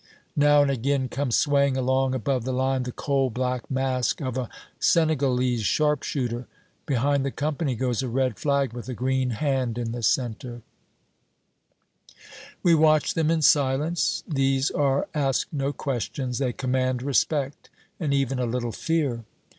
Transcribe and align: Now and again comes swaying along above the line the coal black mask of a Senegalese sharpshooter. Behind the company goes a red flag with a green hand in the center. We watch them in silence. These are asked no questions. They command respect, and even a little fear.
Now 0.35 0.63
and 0.63 0.71
again 0.71 1.09
comes 1.09 1.35
swaying 1.35 1.77
along 1.77 2.15
above 2.15 2.43
the 2.43 2.51
line 2.51 2.81
the 2.81 2.91
coal 2.91 3.29
black 3.29 3.69
mask 3.69 4.19
of 4.19 4.35
a 4.35 4.49
Senegalese 4.79 5.61
sharpshooter. 5.61 6.47
Behind 6.87 7.23
the 7.23 7.29
company 7.29 7.75
goes 7.75 8.01
a 8.01 8.07
red 8.09 8.39
flag 8.39 8.73
with 8.73 8.89
a 8.89 8.95
green 8.95 9.29
hand 9.29 9.77
in 9.77 9.91
the 9.91 10.01
center. 10.01 10.63
We 12.63 12.73
watch 12.73 13.13
them 13.13 13.29
in 13.29 13.43
silence. 13.43 14.23
These 14.27 14.71
are 14.71 15.07
asked 15.13 15.53
no 15.53 15.71
questions. 15.71 16.39
They 16.39 16.51
command 16.51 17.03
respect, 17.03 17.69
and 17.99 18.11
even 18.11 18.39
a 18.39 18.47
little 18.47 18.71
fear. 18.71 19.23